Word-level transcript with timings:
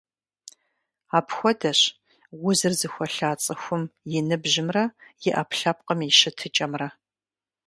Апхуэдэщ 1.17 1.79
узыр 2.47 2.73
зыхуэлъа 2.79 3.31
цӀыхум 3.43 3.83
и 4.17 4.21
ныбжьымрэ 4.27 4.83
и 5.27 5.29
Ӏэпкълъэпкъым 5.35 5.99
и 6.07 6.09
щытыкӀэмрэ. 6.17 6.87